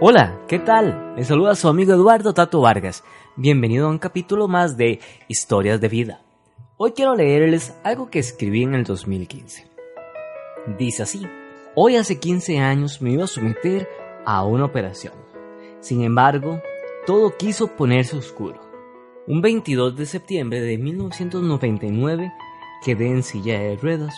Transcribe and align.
Hola, 0.00 0.40
¿qué 0.48 0.58
tal? 0.58 1.12
Les 1.16 1.26
saluda 1.26 1.54
su 1.54 1.68
amigo 1.68 1.92
Eduardo 1.92 2.32
Tato 2.32 2.62
Vargas. 2.62 3.04
Bienvenido 3.36 3.86
a 3.86 3.90
un 3.90 3.98
capítulo 3.98 4.48
más 4.48 4.78
de 4.78 5.00
Historias 5.28 5.78
de 5.82 5.88
Vida. 5.88 6.22
Hoy 6.78 6.92
quiero 6.92 7.14
leerles 7.14 7.74
algo 7.84 8.08
que 8.08 8.20
escribí 8.20 8.62
en 8.62 8.74
el 8.74 8.84
2015. 8.84 9.68
Dice 10.78 11.02
así, 11.02 11.26
hoy 11.74 11.96
hace 11.96 12.18
15 12.18 12.60
años 12.60 13.02
me 13.02 13.10
iba 13.10 13.24
a 13.24 13.26
someter 13.26 13.86
a 14.24 14.42
una 14.44 14.64
operación. 14.64 15.12
Sin 15.80 16.02
embargo, 16.02 16.62
todo 17.06 17.36
quiso 17.36 17.76
ponerse 17.76 18.16
oscuro. 18.16 18.69
Un 19.30 19.40
22 19.40 19.96
de 19.96 20.04
septiembre 20.04 20.60
de 20.60 20.76
1999 20.76 22.32
quedé 22.84 23.06
en 23.06 23.22
silla 23.22 23.58
de 23.60 23.76
ruedas. 23.76 24.14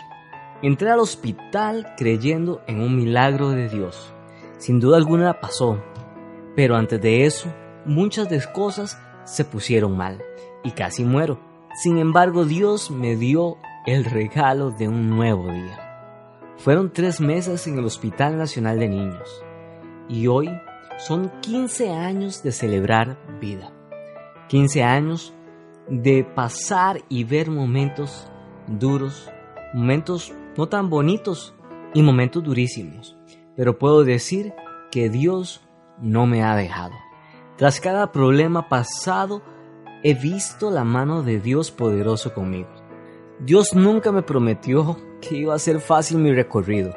Entré 0.63 0.91
al 0.91 0.99
hospital 0.99 1.95
creyendo 1.97 2.63
en 2.67 2.81
un 2.81 2.97
milagro 2.97 3.51
de 3.51 3.69
Dios 3.69 4.13
sin 4.63 4.79
duda 4.79 4.97
alguna 4.97 5.41
pasó, 5.41 5.83
pero 6.55 6.77
antes 6.77 7.01
de 7.01 7.27
eso, 7.27 7.53
muchas 7.85 8.31
de 8.31 8.41
cosas 8.53 8.97
se 9.25 9.45
pusieron 9.45 9.97
mal 9.97 10.23
y 10.63 10.71
casi 10.71 11.03
muero. 11.03 11.41
Sin 11.75 11.99
embargo, 11.99 12.45
Dios 12.45 12.89
me 12.93 13.17
dio 13.17 13.57
el 13.87 14.05
regalo 14.05 14.71
de 14.71 14.87
un 14.87 15.11
nuevo 15.11 15.51
día. 15.51 15.81
Fueron 16.59 16.93
tres 16.93 17.21
meses 17.21 17.67
en 17.67 17.77
el 17.77 17.85
Hospital 17.85 18.39
Nacional 18.39 18.79
de 18.79 18.89
Niños 18.89 19.43
y 20.09 20.29
hoy 20.29 20.49
son 20.97 21.33
15 21.41 21.91
años 21.91 22.45
de 22.45 22.53
celebrar 22.53 23.19
vida. 23.41 23.73
15 24.53 24.85
años 24.85 25.35
de 25.89 26.23
pasar 26.23 27.03
y 27.09 27.25
ver 27.25 27.51
momentos 27.51 28.31
duros, 28.69 29.29
momentos 29.75 30.33
no 30.57 30.69
tan 30.69 30.89
bonitos 30.89 31.55
y 31.93 32.03
momentos 32.03 32.45
durísimos 32.45 33.17
pero 33.57 33.79
puedo 33.79 34.05
decir 34.05 34.55
que 34.91 35.09
Dios 35.09 35.63
no 36.01 36.27
me 36.27 36.43
ha 36.43 36.57
dejado. 36.57 36.95
Tras 37.57 37.81
cada 37.81 38.13
problema 38.13 38.69
pasado, 38.69 39.43
he 40.03 40.15
visto 40.15 40.71
la 40.71 40.85
mano 40.85 41.23
de 41.23 41.39
Dios 41.39 41.71
poderoso 41.71 42.35
conmigo. 42.35 42.71
Dios 43.41 43.75
nunca 43.75 44.13
me 44.13 44.23
prometió 44.23 44.97
que 45.21 45.37
iba 45.37 45.55
a 45.55 45.59
ser 45.59 45.81
fácil 45.81 46.19
mi 46.19 46.33
recorrido, 46.33 46.95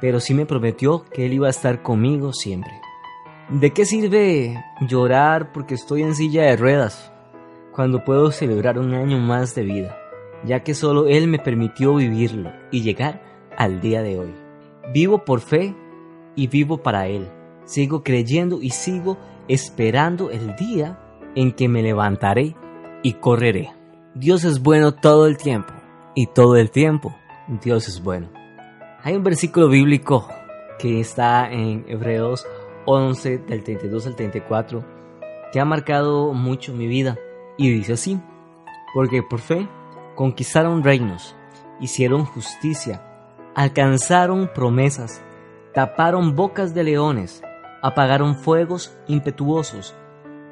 pero 0.00 0.20
sí 0.20 0.34
me 0.34 0.46
prometió 0.46 1.04
que 1.04 1.26
Él 1.26 1.34
iba 1.34 1.46
a 1.46 1.50
estar 1.50 1.82
conmigo 1.82 2.32
siempre. 2.32 2.72
¿De 3.48 3.72
qué 3.72 3.84
sirve 3.84 4.60
llorar 4.80 5.52
porque 5.52 5.74
estoy 5.74 6.02
en 6.02 6.16
silla 6.16 6.42
de 6.46 6.56
ruedas 6.56 7.12
cuando 7.72 8.04
puedo 8.04 8.32
celebrar 8.32 8.76
un 8.76 8.92
año 8.92 9.18
más 9.18 9.54
de 9.54 9.62
vida, 9.62 9.96
ya 10.44 10.64
que 10.64 10.74
solo 10.74 11.06
Él 11.06 11.28
me 11.28 11.38
permitió 11.38 11.94
vivirlo 11.94 12.50
y 12.72 12.82
llegar 12.82 13.22
al 13.56 13.80
día 13.80 14.02
de 14.02 14.18
hoy? 14.18 14.34
Vivo 14.92 15.24
por 15.24 15.40
fe 15.40 15.76
y 16.34 16.48
vivo 16.48 16.78
para 16.78 17.06
Él. 17.06 17.28
Sigo 17.66 18.02
creyendo 18.02 18.60
y 18.60 18.70
sigo 18.70 19.16
esperando 19.46 20.32
el 20.32 20.56
día 20.56 20.98
en 21.36 21.52
que 21.52 21.68
me 21.68 21.84
levantaré 21.84 22.56
y 23.04 23.12
correré. 23.12 23.70
Dios 24.16 24.42
es 24.42 24.60
bueno 24.60 24.92
todo 24.92 25.28
el 25.28 25.36
tiempo 25.36 25.72
y 26.16 26.26
todo 26.26 26.56
el 26.56 26.72
tiempo 26.72 27.14
Dios 27.62 27.86
es 27.86 28.02
bueno. 28.02 28.28
Hay 29.04 29.14
un 29.14 29.22
versículo 29.22 29.68
bíblico 29.68 30.26
que 30.80 30.98
está 30.98 31.48
en 31.48 31.84
Hebreos 31.86 32.44
11 32.86 33.38
del 33.38 33.62
32 33.62 34.06
al 34.06 34.16
34 34.16 34.84
que 35.52 35.60
ha 35.60 35.64
marcado 35.64 36.32
mucho 36.32 36.72
mi 36.72 36.86
vida 36.86 37.18
y 37.56 37.70
dice 37.70 37.94
así, 37.94 38.20
porque 38.94 39.22
por 39.22 39.40
fe 39.40 39.68
conquistaron 40.14 40.82
reinos, 40.82 41.36
hicieron 41.80 42.24
justicia, 42.24 43.02
alcanzaron 43.54 44.50
promesas, 44.54 45.22
taparon 45.74 46.34
bocas 46.34 46.74
de 46.74 46.84
leones, 46.84 47.42
apagaron 47.82 48.36
fuegos 48.36 48.96
impetuosos, 49.06 49.94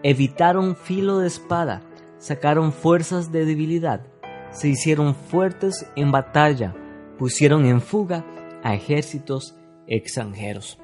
evitaron 0.03 0.77
filo 0.77 1.19
de 1.19 1.27
espada, 1.27 1.83
sacaron 2.19 2.73
fuerzas 2.73 3.33
de 3.33 3.45
debilidad, 3.45 4.07
se 4.51 4.69
hicieron 4.69 5.15
fuertes 5.15 5.91
en 5.97 6.13
batalla, 6.13 6.75
pusieron 7.19 7.67
en 7.67 7.81
fuga 7.81 8.25
a 8.63 8.75
ejércitos 8.75 9.57
extranjeros. 9.87 10.79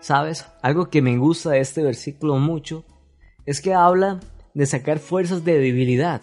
¿Sabes? 0.00 0.46
Algo 0.62 0.90
que 0.90 1.02
me 1.02 1.16
gusta 1.16 1.50
de 1.50 1.60
este 1.60 1.82
versículo 1.82 2.36
mucho 2.36 2.84
es 3.46 3.60
que 3.60 3.74
habla 3.74 4.20
de 4.54 4.66
sacar 4.66 4.98
fuerzas 4.98 5.44
de 5.44 5.58
debilidad. 5.58 6.22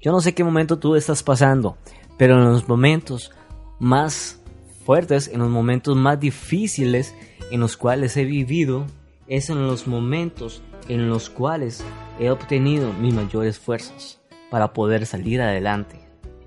Yo 0.00 0.10
no 0.10 0.20
sé 0.20 0.34
qué 0.34 0.42
momento 0.42 0.78
tú 0.78 0.96
estás 0.96 1.22
pasando, 1.22 1.76
pero 2.18 2.34
en 2.34 2.44
los 2.44 2.68
momentos 2.68 3.30
más 3.78 4.40
fuertes, 4.84 5.28
en 5.28 5.40
los 5.40 5.50
momentos 5.50 5.96
más 5.96 6.18
difíciles 6.18 7.14
en 7.50 7.60
los 7.60 7.76
cuales 7.76 8.16
he 8.16 8.24
vivido, 8.24 8.86
es 9.28 9.50
en 9.50 9.66
los 9.66 9.86
momentos 9.86 10.62
en 10.88 11.08
los 11.08 11.30
cuales 11.30 11.84
he 12.18 12.30
obtenido 12.30 12.92
mis 12.92 13.14
mayores 13.14 13.58
fuerzas 13.58 14.20
para 14.50 14.72
poder 14.72 15.06
salir 15.06 15.40
adelante. 15.40 16.00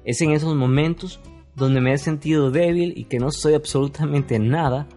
Es 0.03 0.22
en 0.22 0.31
esos 0.31 0.56
momentos 0.56 1.19
donde 1.56 1.81
me 1.81 1.94
he 1.94 1.97
sentido 1.97 2.52
débil 2.52 2.94
y 2.96 3.06
que 3.06 3.19
no 3.19 3.31
soy 3.31 3.53
absolutamente 3.53 4.38
nada, 4.40 4.88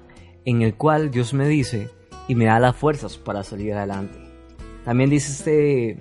en 0.49 0.63
el 0.63 0.75
cual 0.75 1.11
Dios 1.11 1.35
me 1.35 1.47
dice 1.47 1.91
y 2.27 2.35
me 2.35 2.47
da 2.47 2.59
las 2.59 2.75
fuerzas 2.75 3.19
para 3.19 3.43
salir 3.43 3.75
adelante. 3.75 4.19
También 4.83 5.11
dice 5.11 5.31
este 5.31 6.01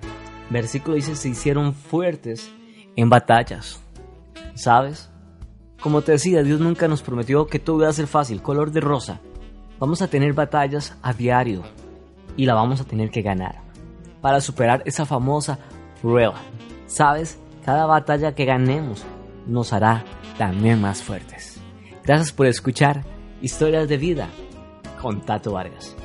versículo, 0.50 0.96
dice, 0.96 1.18
se 1.18 1.28
hicieron 1.28 1.74
fuertes 1.74 2.50
en 2.96 3.10
batallas. 3.10 3.82
¿Sabes? 4.54 5.10
Como 5.82 6.02
te 6.02 6.14
decía, 6.14 6.44
Dios 6.44 6.62
nunca 6.62 6.88
nos 6.88 7.02
prometió 7.02 7.48
que 7.48 7.60
todo 7.60 7.80
iba 7.80 7.90
a 7.90 7.94
ser 7.94 8.08
fácil, 8.08 8.42
color 8.42 8.72
de 8.72 8.80
rosa. 8.80 9.20
Vamos 9.80 10.02
a 10.02 10.08
tener 10.08 10.32
batallas 10.32 10.96
a 11.02 11.12
diario 11.12 11.64
y 12.38 12.46
la 12.46 12.54
vamos 12.54 12.80
a 12.80 12.86
tener 12.86 13.12
que 13.12 13.24
ganar 13.24 13.56
para 14.22 14.40
superar 14.40 14.82
esa 14.86 15.06
famosa 15.06 15.60
prueba. 16.02 16.36
¿Sabes? 16.86 17.38
Cada 17.66 17.86
batalla 17.86 18.34
que 18.34 18.46
ganemos 18.46 19.04
nos 19.46 19.74
hará 19.74 20.06
también 20.38 20.80
más 20.80 21.04
fuertes. 21.04 21.60
Gracias 22.06 22.32
por 22.32 22.46
escuchar 22.46 23.17
Historias 23.42 23.88
de 23.88 23.98
Vida 23.98 24.30
con 25.00 25.22
Tato 25.22 25.52
Vargas. 25.52 25.96